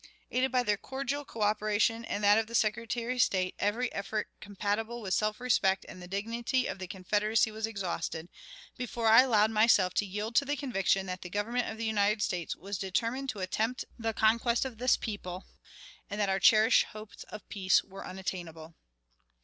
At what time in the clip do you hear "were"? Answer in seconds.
17.83-18.03